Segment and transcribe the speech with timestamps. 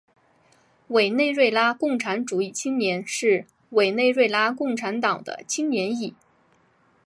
[0.87, 6.15] 委内瑞拉共产主义青年是委内瑞拉共产党的青年翼。